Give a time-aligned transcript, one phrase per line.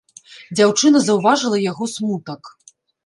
[0.59, 2.41] Дзяўчына заўважыла яго смутак.